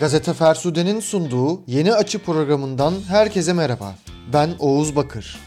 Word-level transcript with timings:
Gazete 0.00 0.32
Fersude'nin 0.32 1.00
sunduğu 1.00 1.62
Yeni 1.66 1.92
Açı 1.94 2.18
programından 2.18 2.94
herkese 3.08 3.52
merhaba. 3.52 3.94
Ben 4.32 4.50
Oğuz 4.58 4.96
Bakır. 4.96 5.38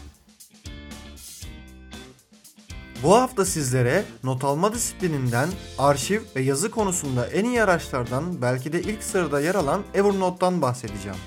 Bu 3.02 3.14
hafta 3.14 3.44
sizlere 3.44 4.04
not 4.24 4.44
alma 4.44 4.74
disiplininden, 4.74 5.48
arşiv 5.78 6.20
ve 6.36 6.42
yazı 6.42 6.70
konusunda 6.70 7.26
en 7.26 7.44
iyi 7.44 7.62
araçlardan 7.62 8.42
belki 8.42 8.72
de 8.72 8.82
ilk 8.82 9.02
sırada 9.02 9.40
yer 9.40 9.54
alan 9.54 9.82
Evernote'dan 9.94 10.62
bahsedeceğim. 10.62 11.18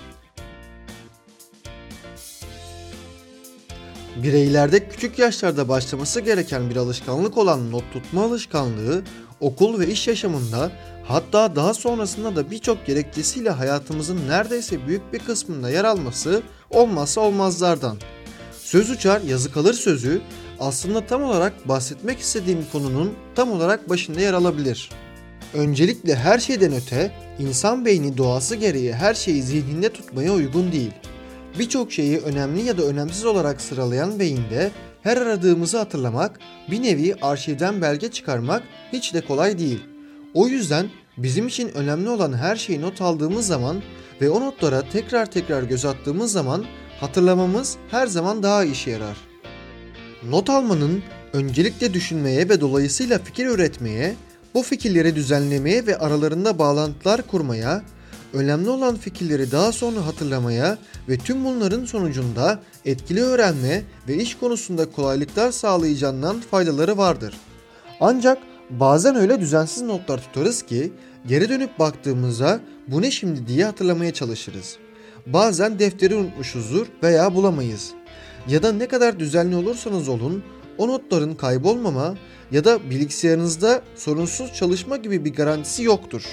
Bireylerde 4.23 4.89
küçük 4.89 5.19
yaşlarda 5.19 5.69
başlaması 5.69 6.21
gereken 6.21 6.69
bir 6.69 6.75
alışkanlık 6.75 7.37
olan 7.37 7.71
not 7.71 7.93
tutma 7.93 8.23
alışkanlığı 8.23 9.03
okul 9.39 9.79
ve 9.79 9.87
iş 9.87 10.07
yaşamında 10.07 10.71
hatta 11.07 11.55
daha 11.55 11.73
sonrasında 11.73 12.35
da 12.35 12.51
birçok 12.51 12.85
gerekçesiyle 12.85 13.49
hayatımızın 13.49 14.27
neredeyse 14.27 14.87
büyük 14.87 15.13
bir 15.13 15.19
kısmında 15.19 15.69
yer 15.69 15.83
alması 15.85 16.41
olmazsa 16.69 17.21
olmazlardan. 17.21 17.97
Söz 18.59 18.89
uçar 18.89 19.21
yazı 19.21 19.51
kalır 19.51 19.73
sözü 19.73 20.21
aslında 20.59 21.05
tam 21.05 21.23
olarak 21.23 21.67
bahsetmek 21.67 22.19
istediğim 22.19 22.65
konunun 22.71 23.13
tam 23.35 23.51
olarak 23.51 23.89
başında 23.89 24.19
yer 24.19 24.33
alabilir. 24.33 24.89
Öncelikle 25.53 26.15
her 26.15 26.39
şeyden 26.39 26.73
öte 26.73 27.11
insan 27.39 27.85
beyni 27.85 28.17
doğası 28.17 28.55
gereği 28.55 28.93
her 28.93 29.13
şeyi 29.13 29.43
zihninde 29.43 29.93
tutmaya 29.93 30.33
uygun 30.33 30.71
değil. 30.71 30.91
Birçok 31.59 31.91
şeyi 31.91 32.17
önemli 32.19 32.61
ya 32.61 32.77
da 32.77 32.83
önemsiz 32.83 33.25
olarak 33.25 33.61
sıralayan 33.61 34.19
beyinde 34.19 34.71
her 35.03 35.17
aradığımızı 35.17 35.77
hatırlamak, 35.77 36.39
bir 36.71 36.83
nevi 36.83 37.15
arşivden 37.21 37.81
belge 37.81 38.11
çıkarmak 38.11 38.63
hiç 38.93 39.13
de 39.13 39.21
kolay 39.21 39.59
değil. 39.59 39.96
O 40.37 40.47
yüzden 40.47 40.89
bizim 41.17 41.47
için 41.47 41.69
önemli 41.69 42.09
olan 42.09 42.33
her 42.33 42.55
şeyi 42.55 42.81
not 42.81 43.01
aldığımız 43.01 43.47
zaman 43.47 43.81
ve 44.21 44.29
o 44.29 44.41
notlara 44.41 44.89
tekrar 44.89 45.31
tekrar 45.31 45.63
göz 45.63 45.85
attığımız 45.85 46.31
zaman 46.31 46.65
hatırlamamız 46.99 47.77
her 47.91 48.07
zaman 48.07 48.43
daha 48.43 48.63
işe 48.63 48.91
yarar. 48.91 49.17
Not 50.29 50.49
almanın 50.49 51.03
öncelikle 51.33 51.93
düşünmeye 51.93 52.49
ve 52.49 52.61
dolayısıyla 52.61 53.19
fikir 53.19 53.45
üretmeye, 53.45 54.15
bu 54.53 54.63
fikirleri 54.63 55.15
düzenlemeye 55.15 55.85
ve 55.85 55.97
aralarında 55.97 56.59
bağlantılar 56.59 57.21
kurmaya, 57.21 57.83
önemli 58.33 58.69
olan 58.69 58.95
fikirleri 58.95 59.51
daha 59.51 59.71
sonra 59.71 60.05
hatırlamaya 60.05 60.77
ve 61.09 61.17
tüm 61.17 61.45
bunların 61.45 61.85
sonucunda 61.85 62.59
etkili 62.85 63.21
öğrenme 63.21 63.83
ve 64.07 64.15
iş 64.15 64.35
konusunda 64.35 64.91
kolaylıklar 64.91 65.51
sağlayacağından 65.51 66.41
faydaları 66.41 66.97
vardır. 66.97 67.33
Ancak 67.99 68.37
bazen 68.69 69.15
öyle 69.15 69.39
düzensiz 69.39 69.83
notlar 69.83 70.17
tutarız 70.17 70.61
ki 70.61 70.91
geri 71.27 71.49
dönüp 71.49 71.79
baktığımızda 71.79 72.59
bu 72.87 73.01
ne 73.01 73.11
şimdi 73.11 73.47
diye 73.47 73.65
hatırlamaya 73.65 74.13
çalışırız. 74.13 74.77
Bazen 75.25 75.79
defteri 75.79 76.15
unutmuşuzdur 76.15 76.87
veya 77.03 77.35
bulamayız. 77.35 77.91
Ya 78.47 78.63
da 78.63 78.71
ne 78.71 78.87
kadar 78.87 79.19
düzenli 79.19 79.55
olursanız 79.55 80.09
olun 80.09 80.43
o 80.77 80.87
notların 80.87 81.35
kaybolmama 81.35 82.15
ya 82.51 82.63
da 82.63 82.89
bilgisayarınızda 82.89 83.81
sorunsuz 83.95 84.53
çalışma 84.53 84.97
gibi 84.97 85.25
bir 85.25 85.33
garantisi 85.33 85.83
yoktur. 85.83 86.23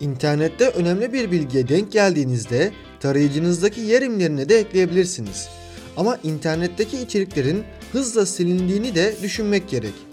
İnternette 0.00 0.68
önemli 0.68 1.12
bir 1.12 1.30
bilgiye 1.30 1.68
denk 1.68 1.92
geldiğinizde 1.92 2.72
tarayıcınızdaki 3.00 3.80
yer 3.80 4.02
imlerine 4.02 4.48
de 4.48 4.58
ekleyebilirsiniz. 4.58 5.48
Ama 5.96 6.18
internetteki 6.22 6.98
içeriklerin 6.98 7.64
hızla 7.92 8.26
silindiğini 8.26 8.94
de 8.94 9.14
düşünmek 9.22 9.68
gerek. 9.68 10.05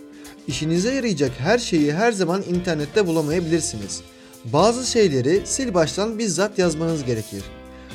İşinize 0.47 0.93
yarayacak 0.93 1.31
her 1.39 1.57
şeyi 1.57 1.93
her 1.93 2.11
zaman 2.11 2.41
internette 2.41 3.07
bulamayabilirsiniz. 3.07 4.01
Bazı 4.45 4.91
şeyleri 4.91 5.41
sil 5.53 5.69
baştan 5.73 6.19
bizzat 6.19 6.59
yazmanız 6.59 7.03
gerekir. 7.03 7.43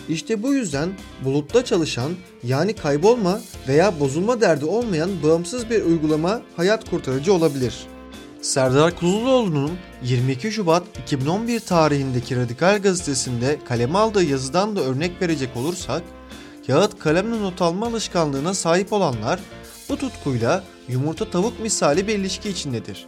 İşte 0.09 0.43
bu 0.43 0.55
yüzden 0.55 0.89
bulutta 1.25 1.65
çalışan 1.65 2.13
yani 2.43 2.73
kaybolma 2.73 3.41
veya 3.69 4.01
bozulma 4.01 4.41
derdi 4.41 4.65
olmayan 4.65 5.11
bağımsız 5.23 5.71
bir 5.71 5.83
uygulama 5.83 6.43
hayat 6.57 6.91
kurtarıcı 6.91 7.33
olabilir. 7.33 7.75
Serdar 8.43 8.97
Kuzuloğlu'nun 8.97 9.71
22 10.03 10.53
Şubat 10.53 10.83
2011 11.03 11.61
tarihindeki 11.61 12.37
Radikal 12.37 12.83
gazetesinde 12.83 13.59
kaleme 13.69 13.99
aldığı 13.99 14.25
yazıdan 14.25 14.77
da 14.77 14.81
örnek 14.81 15.23
verecek 15.23 15.57
olursak, 15.57 16.03
kağıt 16.67 16.99
kalemle 16.99 17.43
not 17.43 17.63
alma 17.63 17.87
alışkanlığına 17.87 18.55
sahip 18.55 18.93
olanlar 18.93 19.41
bu 19.89 19.97
tutkuyla 19.97 20.65
yumurta 20.89 21.31
tavuk 21.31 21.61
misali 21.61 22.07
bir 22.07 22.19
ilişki 22.19 22.49
içindedir. 22.49 23.07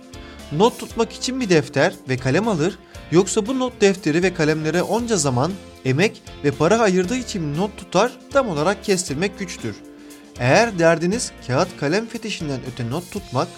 Not 0.52 0.78
tutmak 0.78 1.12
için 1.12 1.40
bir 1.40 1.48
defter 1.48 1.94
ve 2.08 2.16
kalem 2.16 2.48
alır 2.48 2.78
yoksa 3.10 3.46
bu 3.46 3.58
not 3.58 3.80
defteri 3.80 4.22
ve 4.22 4.34
kalemlere 4.34 4.82
onca 4.82 5.16
zaman, 5.16 5.52
emek 5.84 6.22
ve 6.44 6.50
para 6.50 6.78
ayırdığı 6.78 7.16
için 7.16 7.56
not 7.56 7.76
tutar 7.76 8.12
tam 8.32 8.48
olarak 8.48 8.84
kestirmek 8.84 9.38
güçtür. 9.38 9.76
Eğer 10.38 10.78
derdiniz 10.78 11.32
kağıt 11.46 11.68
kalem 11.80 12.06
fetişinden 12.06 12.60
öte 12.72 12.90
not 12.90 13.10
tutmak, 13.10 13.48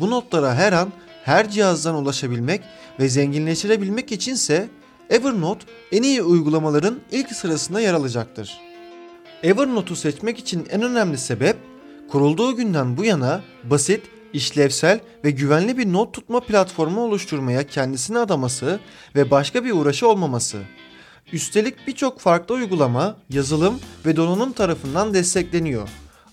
bu 0.00 0.10
notlara 0.10 0.54
her 0.54 0.72
an 0.72 0.92
her 1.24 1.50
cihazdan 1.50 1.94
ulaşabilmek 1.94 2.60
ve 3.00 3.08
zenginleştirebilmek 3.08 4.12
içinse 4.12 4.68
Evernote 5.10 5.66
en 5.92 6.02
iyi 6.02 6.22
uygulamaların 6.22 7.00
ilk 7.12 7.32
sırasında 7.32 7.80
yer 7.80 7.94
alacaktır. 7.94 8.60
Evernote'u 9.42 9.96
seçmek 9.96 10.38
için 10.38 10.66
en 10.70 10.82
önemli 10.82 11.18
sebep 11.18 11.56
kurulduğu 12.08 12.56
günden 12.56 12.96
bu 12.96 13.04
yana 13.04 13.42
basit, 13.64 14.02
işlevsel 14.32 15.00
ve 15.24 15.30
güvenli 15.30 15.78
bir 15.78 15.92
not 15.92 16.14
tutma 16.14 16.40
platformu 16.40 17.00
oluşturmaya 17.00 17.66
kendisini 17.66 18.18
adaması 18.18 18.80
ve 19.14 19.30
başka 19.30 19.64
bir 19.64 19.72
uğraşı 19.72 20.08
olmaması. 20.08 20.58
Üstelik 21.32 21.86
birçok 21.86 22.20
farklı 22.20 22.54
uygulama, 22.54 23.16
yazılım 23.30 23.80
ve 24.06 24.16
donanım 24.16 24.52
tarafından 24.52 25.14
destekleniyor. 25.14 25.88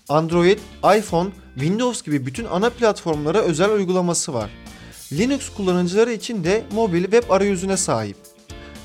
Android, 0.08 0.58
iPhone, 0.98 1.30
Windows 1.54 2.02
gibi 2.02 2.26
bütün 2.26 2.44
ana 2.44 2.70
platformlara 2.70 3.38
özel 3.38 3.70
uygulaması 3.70 4.34
var. 4.34 4.50
Linux 5.12 5.48
kullanıcıları 5.56 6.12
için 6.12 6.44
de 6.44 6.64
mobil 6.72 7.02
web 7.02 7.30
arayüzüne 7.30 7.76
sahip. 7.76 8.16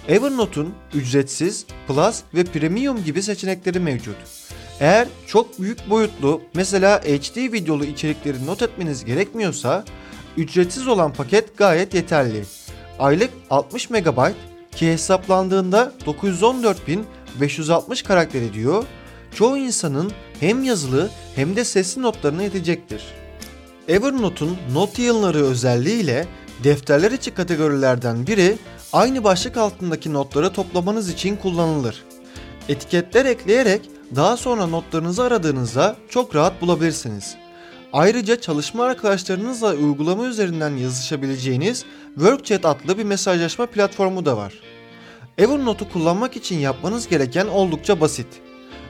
Evernote'un 0.07 0.73
ücretsiz, 0.94 1.66
Plus 1.88 2.22
ve 2.33 2.44
Premium 2.44 3.03
gibi 3.03 3.23
seçenekleri 3.23 3.79
mevcut. 3.79 4.16
Eğer 4.79 5.07
çok 5.28 5.59
büyük 5.59 5.90
boyutlu 5.90 6.41
mesela 6.53 7.01
HD 7.01 7.38
videolu 7.38 7.85
içerikleri 7.85 8.45
not 8.45 8.62
etmeniz 8.62 9.06
gerekmiyorsa 9.06 9.84
ücretsiz 10.38 10.88
olan 10.88 11.13
paket 11.13 11.57
gayet 11.57 11.94
yeterli. 11.94 12.44
Aylık 13.00 13.29
60 13.50 13.90
MB 13.90 14.19
ki 14.75 14.91
hesaplandığında 14.91 15.94
914.560 16.06 18.03
karakter 18.03 18.41
ediyor. 18.41 18.84
Çoğu 19.35 19.57
insanın 19.57 20.12
hem 20.40 20.63
yazılı 20.63 21.09
hem 21.35 21.56
de 21.56 21.66
sesli 21.66 22.01
notlarına 22.01 22.44
yetecektir. 22.44 23.03
Evernote'un 23.88 24.57
not 24.73 25.00
yığınları 25.00 25.46
özelliğiyle 25.46 26.28
defterler 26.63 27.11
içi 27.11 27.31
kategorilerden 27.34 28.28
biri 28.28 28.57
aynı 28.94 29.23
başlık 29.23 29.57
altındaki 29.57 30.13
notları 30.13 30.53
toplamanız 30.53 31.09
için 31.09 31.35
kullanılır. 31.35 32.03
Etiketler 32.69 33.25
ekleyerek 33.25 33.81
daha 34.16 34.38
sonra 34.38 34.68
notlarınızı 34.68 35.24
aradığınızda 35.24 35.96
çok 36.09 36.36
rahat 36.36 36.62
bulabilirsiniz. 36.62 37.36
Ayrıca 37.94 38.42
çalışma 38.42 38.84
arkadaşlarınızla 38.84 39.74
uygulama 39.74 40.25
üzerinden 40.25 40.78
yazışabileceğiniz 40.78 41.86
WorkChat 42.16 42.66
adlı 42.66 42.97
bir 42.97 43.03
mesajlaşma 43.03 43.66
platformu 43.66 44.25
da 44.25 44.38
var. 44.38 44.53
Evernote'u 45.38 45.90
kullanmak 45.90 46.36
için 46.36 46.59
yapmanız 46.59 47.08
gereken 47.08 47.47
oldukça 47.47 48.02
basit. 48.02 48.28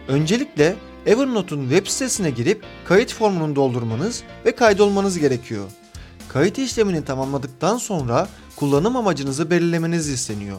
Öncelikle 0.08 0.76
Evernote'un 1.06 1.62
web 1.62 1.88
sitesine 1.88 2.30
girip 2.30 2.64
kayıt 2.86 3.14
formunu 3.14 3.56
doldurmanız 3.56 4.24
ve 4.46 4.56
kaydolmanız 4.56 5.20
gerekiyor. 5.20 5.66
Kayıt 6.30 6.58
işlemini 6.58 7.06
tamamladıktan 7.06 7.78
sonra 7.78 8.28
kullanım 8.56 8.98
amacınızı 8.98 9.50
belirlemeniz 9.50 10.10
isteniyor. 10.10 10.58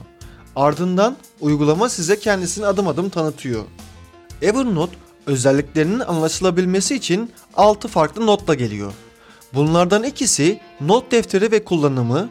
Ardından 0.57 1.17
uygulama 1.41 1.89
size 1.89 2.19
kendisini 2.19 2.67
adım 2.67 2.89
adım 2.89 3.09
tanıtıyor. 3.09 3.65
Evernote 4.43 4.97
özelliklerinin 5.27 6.01
anlaşılabilmesi 6.01 6.95
için 6.95 7.31
6 7.57 7.89
farklı 7.89 8.27
notla 8.27 8.55
geliyor. 8.55 8.93
Bunlardan 9.55 10.03
ikisi 10.05 10.61
not 10.81 11.13
defteri 11.13 11.53
ve 11.53 11.65
kullanımı, 11.65 12.29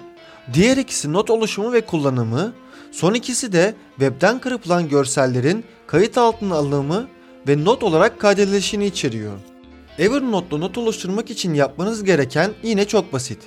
diğer 0.54 0.78
ikisi 0.78 1.14
not 1.14 1.30
oluşumu 1.30 1.74
ve 1.74 1.82
kullanımı, 1.82 2.54
son 2.92 3.14
ikisi 3.14 3.52
de 3.52 3.76
webden 3.90 4.40
kırpılan 4.40 4.90
görsellerin 4.90 5.66
kayıt 5.88 6.18
altına 6.18 6.56
alınımı 6.56 7.08
ve 7.48 7.66
not 7.66 7.84
olarak 7.84 8.20
kaydedilişini 8.20 8.86
içeriyor. 8.86 9.34
Evernote'da 9.98 10.58
not 10.58 10.78
oluşturmak 10.78 11.30
için 11.30 11.54
yapmanız 11.54 12.04
gereken 12.04 12.52
yine 12.64 12.86
çok 12.86 13.14
basit. 13.14 13.40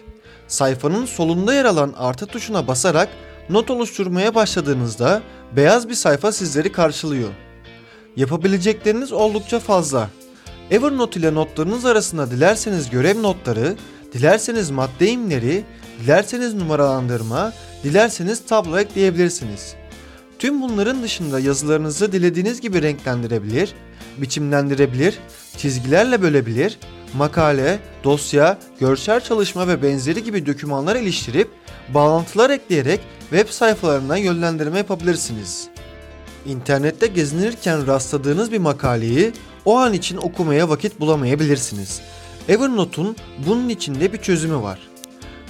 Sayfanın 0.49 1.07
solunda 1.07 1.55
yer 1.55 1.65
alan 1.65 1.95
artı 1.97 2.27
tuşuna 2.27 2.67
basarak 2.67 3.09
not 3.49 3.71
oluşturmaya 3.71 4.35
başladığınızda 4.35 5.23
beyaz 5.57 5.89
bir 5.89 5.95
sayfa 5.95 6.33
sizleri 6.33 6.73
karşılıyor. 6.73 7.31
Yapabilecekleriniz 8.17 9.13
oldukça 9.13 9.61
fazla. 9.61 10.11
Evernote 10.71 11.21
ile 11.21 11.35
notlarınız 11.35 11.85
arasında 11.85 12.31
dilerseniz 12.31 12.91
görev 12.91 13.23
notları, 13.23 13.77
dilerseniz 14.13 14.71
madde 14.71 15.11
imleri, 15.11 15.65
dilerseniz 16.03 16.55
numaralandırma, 16.55 17.53
dilerseniz 17.85 18.47
tablo 18.47 18.79
ekleyebilirsiniz. 18.79 19.75
Tüm 20.39 20.63
bunların 20.63 21.03
dışında 21.03 21.41
yazılarınızı 21.41 22.13
dilediğiniz 22.13 22.61
gibi 22.61 22.83
renklendirebilir, 22.83 23.75
biçimlendirebilir, 24.19 25.19
çizgilerle 25.57 26.23
bölebilir, 26.23 26.79
makale, 27.15 27.79
dosya, 28.05 28.59
görsel 28.81 29.21
çalışma 29.21 29.69
ve 29.69 29.83
benzeri 29.83 30.25
gibi 30.25 30.47
dokümanlar 30.47 30.97
iliştirip 30.97 31.51
bağlantılar 31.89 32.51
ekleyerek 32.51 33.01
web 33.31 33.49
sayfalarına 33.49 34.17
yönlendirme 34.17 34.79
yapabilirsiniz. 34.79 35.72
İnternette 36.47 37.07
gezinirken 37.07 37.87
rastladığınız 37.87 38.53
bir 38.53 38.59
makaleyi 38.59 39.33
o 39.65 39.77
an 39.77 39.93
için 39.93 40.17
okumaya 40.17 40.69
vakit 40.69 41.01
bulamayabilirsiniz. 41.01 42.01
Evernote'un 42.49 43.17
bunun 43.47 43.69
içinde 43.69 44.13
bir 44.13 44.19
çözümü 44.19 44.63
var. 44.63 44.79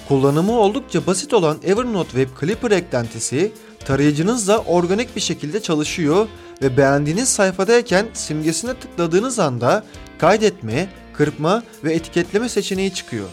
Kullanımı 0.09 0.53
oldukça 0.53 1.07
basit 1.07 1.35
olan 1.35 1.59
Evernote 1.65 2.11
Web 2.11 2.29
Clipper 2.41 2.71
eklentisi 2.71 3.53
tarayıcınızla 3.85 4.59
organik 4.59 5.17
bir 5.17 5.21
şekilde 5.21 5.63
çalışıyor 5.63 6.29
ve 6.63 6.77
beğendiğiniz 6.77 7.29
sayfadayken 7.29 8.07
simgesine 8.13 8.75
tıkladığınız 8.75 9.39
anda 9.39 9.85
kaydetme, 10.19 10.89
kırpma 11.15 11.63
ve 11.85 11.95
etiketleme 11.95 12.49
seçeneği 12.49 12.95
çıkıyor. 12.95 13.29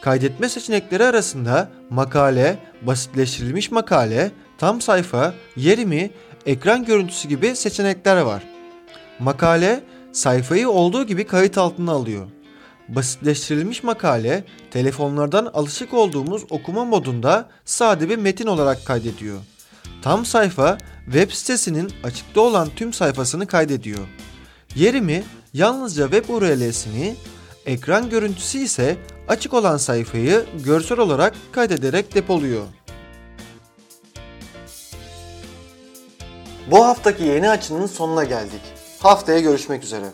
Kaydetme 0.00 0.48
seçenekleri 0.48 1.04
arasında 1.04 1.70
makale, 1.90 2.58
basitleştirilmiş 2.82 3.70
makale, 3.70 4.30
tam 4.58 4.80
sayfa, 4.80 5.34
yerimi, 5.56 6.10
ekran 6.46 6.84
görüntüsü 6.84 7.28
gibi 7.28 7.56
seçenekler 7.56 8.20
var. 8.20 8.42
Makale 9.18 9.80
sayfayı 10.12 10.70
olduğu 10.70 11.04
gibi 11.04 11.26
kayıt 11.26 11.58
altına 11.58 11.92
alıyor. 11.92 12.26
Basitleştirilmiş 12.88 13.82
makale 13.82 14.44
telefonlardan 14.70 15.50
alışık 15.54 15.94
olduğumuz 15.94 16.42
okuma 16.50 16.84
modunda 16.84 17.48
sade 17.64 18.08
bir 18.08 18.18
metin 18.18 18.46
olarak 18.46 18.86
kaydediyor. 18.86 19.38
Tam 20.02 20.24
sayfa 20.24 20.78
web 21.04 21.30
sitesinin 21.30 21.92
açıkta 22.04 22.40
olan 22.40 22.68
tüm 22.76 22.92
sayfasını 22.92 23.46
kaydediyor. 23.46 24.06
Yerimi 24.74 25.22
yalnızca 25.54 26.10
web 26.10 26.28
URL'sini, 26.28 27.14
ekran 27.66 28.10
görüntüsü 28.10 28.58
ise 28.58 28.96
açık 29.28 29.54
olan 29.54 29.76
sayfayı 29.76 30.44
görsel 30.64 30.98
olarak 30.98 31.34
kaydederek 31.52 32.14
depoluyor. 32.14 32.64
Bu 36.70 36.84
haftaki 36.84 37.24
yeni 37.24 37.50
açının 37.50 37.86
sonuna 37.86 38.24
geldik. 38.24 38.60
Haftaya 39.00 39.40
görüşmek 39.40 39.84
üzere. 39.84 40.06